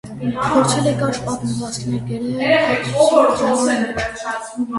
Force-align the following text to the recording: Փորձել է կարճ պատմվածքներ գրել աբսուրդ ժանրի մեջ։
Փորձել 0.43 0.87
է 0.91 0.93
կարճ 1.01 1.19
պատմվածքներ 1.27 2.01
գրել 2.07 2.41
աբսուրդ 2.71 3.37
ժանրի 3.45 3.79
մեջ։ 3.85 4.27